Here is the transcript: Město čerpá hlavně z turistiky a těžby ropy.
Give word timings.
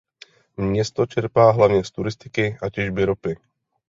Město 0.57 1.05
čerpá 1.05 1.51
hlavně 1.51 1.83
z 1.83 1.91
turistiky 1.91 2.57
a 2.61 2.69
těžby 2.69 3.05
ropy. 3.05 3.37